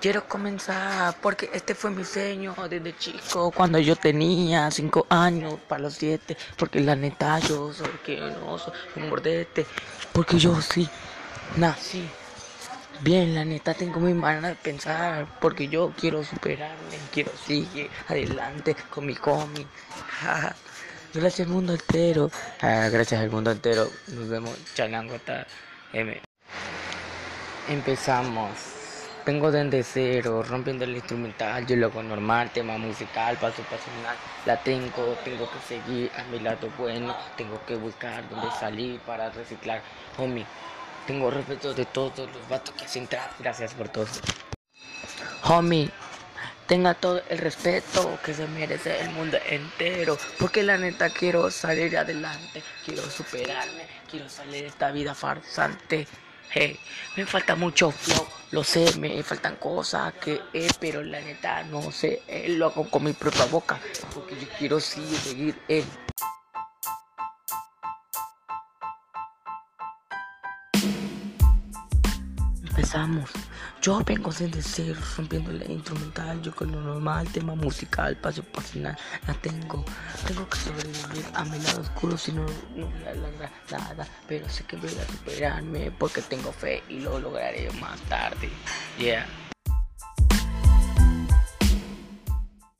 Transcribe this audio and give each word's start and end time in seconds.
Quiero 0.00 0.26
comenzar 0.26 1.14
porque 1.20 1.50
este 1.52 1.74
fue 1.74 1.90
mi 1.90 2.06
sueño 2.06 2.54
desde 2.70 2.96
chico, 2.96 3.50
cuando 3.50 3.78
yo 3.78 3.96
tenía 3.96 4.70
5 4.70 5.06
años 5.10 5.58
para 5.68 5.82
los 5.82 5.94
7, 5.94 6.38
porque 6.56 6.80
la 6.80 6.96
neta 6.96 7.38
yo 7.40 7.70
soy 7.70 7.90
que 8.02 8.18
no 8.18 8.56
soy 8.56 8.72
un 8.96 9.10
mordete, 9.10 9.66
porque 10.12 10.38
yo 10.38 10.58
sí 10.62 10.88
nací. 11.56 12.08
Bien, 13.02 13.34
la 13.34 13.44
neta 13.44 13.74
tengo 13.74 14.00
mi 14.00 14.14
manera 14.14 14.48
de 14.48 14.54
pensar, 14.54 15.38
porque 15.38 15.68
yo 15.68 15.92
quiero 15.98 16.24
superarme, 16.24 16.96
quiero 17.12 17.32
seguir 17.46 17.90
adelante 18.08 18.74
con 18.88 19.04
mi 19.04 19.14
cómic. 19.14 19.66
Gracias 21.12 21.46
al 21.46 21.52
mundo 21.52 21.74
entero. 21.74 22.30
Ah, 22.62 22.88
gracias 22.88 23.20
al 23.20 23.30
mundo 23.30 23.50
entero. 23.50 23.90
Nos 24.08 24.28
vemos, 24.28 24.56
Chalangota 24.74 25.44
M. 25.92 26.22
Empezamos. 27.68 28.79
Vengo 29.30 29.52
desde 29.52 29.84
cero, 29.84 30.42
rompiendo 30.42 30.82
el 30.82 30.96
instrumental, 30.96 31.64
yo 31.64 31.76
lo 31.76 31.86
hago 31.86 32.02
normal, 32.02 32.50
tema 32.50 32.76
musical, 32.78 33.36
paso 33.36 33.62
personal, 33.62 34.16
la 34.44 34.56
tengo, 34.56 35.16
tengo 35.22 35.48
que 35.48 35.58
seguir 35.68 36.10
a 36.18 36.24
mi 36.24 36.40
lado 36.40 36.68
bueno, 36.76 37.16
tengo 37.36 37.64
que 37.64 37.76
buscar 37.76 38.28
dónde 38.28 38.48
salir 38.58 38.98
para 39.02 39.30
reciclar, 39.30 39.82
homie, 40.18 40.44
tengo 41.06 41.30
respeto 41.30 41.72
de 41.72 41.84
todos 41.84 42.28
los 42.28 42.48
vatos 42.48 42.74
que 42.74 42.86
hacen 42.86 43.06
trap, 43.06 43.30
gracias 43.38 43.72
por 43.72 43.88
todo. 43.88 44.08
Homie, 45.44 45.90
tenga 46.66 46.94
todo 46.94 47.22
el 47.28 47.38
respeto 47.38 48.18
que 48.24 48.34
se 48.34 48.48
merece 48.48 49.00
el 49.00 49.10
mundo 49.10 49.38
entero, 49.48 50.18
porque 50.40 50.64
la 50.64 50.76
neta 50.76 51.08
quiero 51.08 51.52
salir 51.52 51.96
adelante, 51.96 52.64
quiero 52.84 53.08
superarme, 53.08 53.86
quiero 54.10 54.28
salir 54.28 54.62
de 54.62 54.66
esta 54.66 54.90
vida 54.90 55.14
farsante. 55.14 56.08
Hey, 56.52 56.80
me 57.16 57.24
falta 57.26 57.54
mucho 57.54 57.92
flow, 57.92 58.26
lo 58.50 58.64
sé, 58.64 58.98
me 58.98 59.22
faltan 59.22 59.56
cosas 59.56 60.14
que, 60.14 60.40
eh, 60.52 60.68
pero 60.78 61.02
la 61.02 61.20
neta 61.20 61.62
no 61.64 61.92
sé, 61.92 62.22
eh, 62.26 62.48
lo 62.48 62.66
hago 62.66 62.88
con 62.90 63.04
mi 63.04 63.12
propia 63.12 63.44
boca, 63.46 63.80
porque 64.14 64.34
yo 64.36 64.46
quiero 64.58 64.80
sí 64.80 65.02
seguir 65.16 65.54
eh. 65.68 65.84
Empezamos. 72.80 73.28
Yo 73.82 74.00
vengo 74.06 74.32
desde 74.32 74.62
cero, 74.62 74.98
rompiendo 75.14 75.52
la 75.52 75.66
instrumental, 75.66 76.40
yo 76.40 76.54
con 76.54 76.72
lo 76.72 76.80
normal, 76.80 77.28
tema 77.30 77.54
musical, 77.54 78.16
paso 78.16 78.42
personal, 78.42 78.96
la 79.26 79.34
tengo. 79.34 79.84
Tengo 80.26 80.48
que 80.48 80.56
sobrevivir 80.56 81.26
a 81.34 81.44
mi 81.44 81.58
lado 81.58 81.82
oscuro, 81.82 82.16
si 82.16 82.32
no, 82.32 82.46
no 82.74 82.86
voy 82.86 83.04
a 83.04 83.78
nada. 83.78 84.08
Pero 84.26 84.48
sé 84.48 84.64
que 84.64 84.76
voy 84.76 84.88
a 84.88 85.12
superarme 85.12 85.90
porque 85.90 86.22
tengo 86.22 86.52
fe 86.54 86.82
y 86.88 87.00
lo 87.00 87.20
lograré 87.20 87.70
más 87.72 88.00
tarde. 88.08 88.48
Yeah. 88.98 89.26